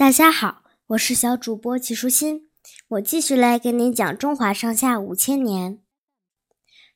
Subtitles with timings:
[0.00, 2.48] 大家好，我是小主播齐舒心，
[2.88, 5.78] 我继续来给你讲中华上下五千年。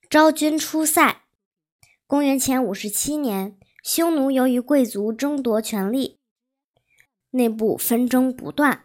[0.08, 1.20] 昭君出塞。
[2.06, 6.18] 公元前五十七年，匈奴由于贵族争夺权力，
[7.32, 8.84] 内部纷争不断，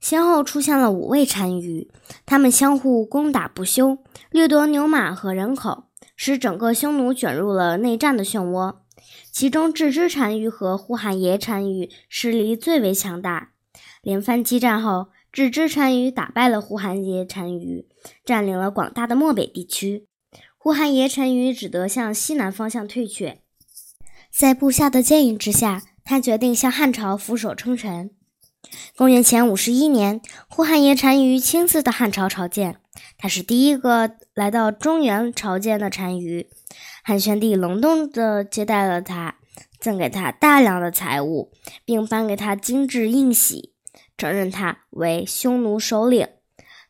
[0.00, 1.88] 先后出现了五位单于，
[2.26, 3.98] 他们相互攻打不休，
[4.30, 5.84] 掠夺牛马和人口，
[6.16, 8.78] 使整个匈奴卷入了内战的漩涡。
[9.30, 13.50] 其中，郅支单于和呼韩邪单于势力最为强大。
[14.02, 17.86] 连番激战后，郅支单于打败了呼韩邪单于，
[18.24, 20.06] 占领了广大的漠北地区。
[20.56, 23.40] 呼韩邪单于只得向西南方向退却。
[24.30, 28.10] 在部下的建议之下，他决定向汉朝俯首称臣。
[28.96, 32.76] 公元前五十一年，呼韩邪单于亲自到汉朝朝见，
[33.18, 36.48] 他是第一个来到中原朝见的单于。
[37.02, 39.36] 汉宣帝隆重地接待了他，
[39.78, 41.52] 赠给他大量的财物，
[41.84, 43.72] 并颁给他精致印玺，
[44.16, 46.28] 承认他为匈奴首领。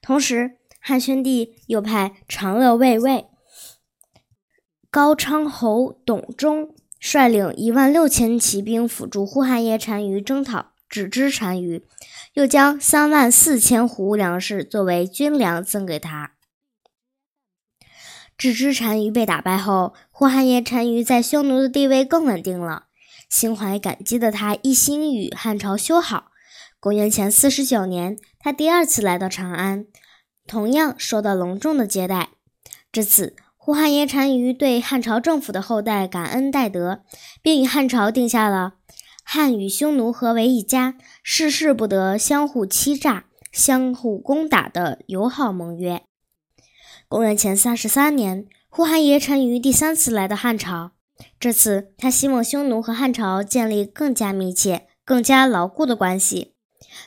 [0.01, 3.27] 同时，汉宣帝又派长乐卫尉
[4.91, 11.85] 高昌侯董忠率领一万六千骑兵辅助呼韩邪单于征讨只知单于，
[12.35, 16.35] 又将三万四千斛粮食作为军粮赠给他。
[18.39, 22.85] 只知单于被打败后，呼韩邪单于在匈奴的地位更稳定了。
[23.29, 26.31] 心怀感激的他一心与汉朝修好。
[26.79, 29.87] 公元前四十九年，他第二次来到长安，
[30.47, 32.29] 同样受到隆重的接待。
[32.93, 37.03] 这次，呼韩邪单于对汉朝政府的后代感恩戴德，
[37.43, 38.75] 并与汉朝定下了
[39.37, 46.05] 汉与匈奴合为一家，世事不得相互欺诈、相互攻打的友好盟约。
[47.09, 50.93] 公元前三十三年，呼韩邪单于第三次来到汉朝。
[51.41, 56.55] 这次，他希望匈奴和汉朝建立更加密切、更加牢固的关系，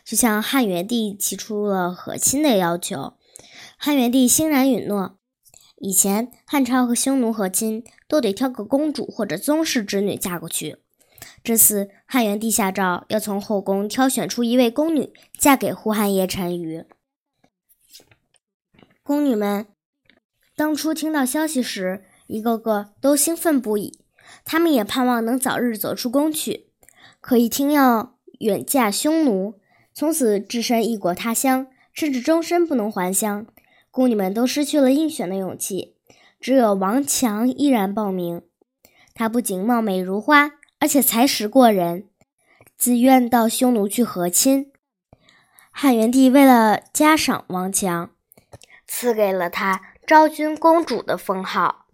[0.03, 3.13] 就向汉元帝提出了和亲的要求。
[3.77, 5.17] 汉元帝欣然允诺。
[5.77, 10.79] 以前，汉朝和匈奴和亲都得挑个公主或者宗室之女嫁过去。
[11.47, 16.83] 这次，汉元帝下诏，要从后宫挑选出一位宫女，嫁给呼韩邪单于。
[19.01, 19.65] 宫女们。
[20.57, 23.97] 当初听到消息时，一个个都兴奋不已。
[24.43, 26.67] 他们也盼望能早日走出宫去，
[27.21, 29.53] 可一听要远嫁匈奴，
[29.93, 33.47] 从此置身异国他乡，甚至终身不能还乡，
[33.89, 35.95] 宫女们都失去了应选的勇气。
[36.41, 38.41] 只有王强依然报名。
[39.13, 42.07] 她不仅貌美如花，而且才识过人，
[42.77, 44.71] 自愿到匈奴去和亲。
[45.71, 48.09] 汉元帝为了嘉赏王强，
[48.87, 49.81] 赐给了他。
[50.07, 51.87] 昭君公主的封号，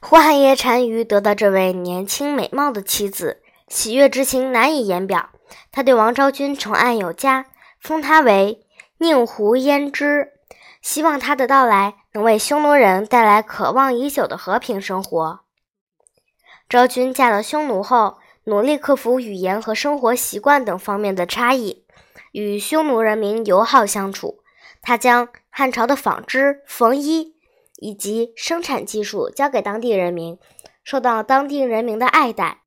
[0.00, 5.30] 呼韩邪单于得到这位年轻美貌的妻子，喜悦之情难以言表。
[5.72, 7.46] 他对王昭君宠爱有加，
[7.80, 8.64] 封她为
[8.98, 10.34] 宁胡胭脂，
[10.80, 15.40] 希望她的到来能为匈奴人带来渴望已久的和平生活。
[16.72, 21.84] 昭君嫁到匈奴后，努力克服语言和生活习惯等方面的差异，
[22.30, 24.42] 与匈奴人民友好相处。
[24.80, 27.34] 他将汉朝的纺织、缝衣
[27.76, 30.38] 以及生产技术交给当地人民，
[30.82, 32.62] 受到当地人民的爱戴。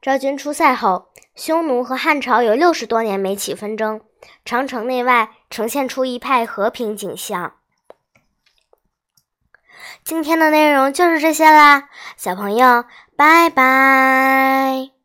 [0.00, 4.02] 昭君出塞后，匈奴和汉朝有六十多年没起纷争，
[4.44, 7.54] 长城内外呈现出一派和平景象。
[10.04, 11.84] 今天的内容就是这些啦，
[12.16, 12.84] 小朋友，
[13.16, 14.95] 拜拜。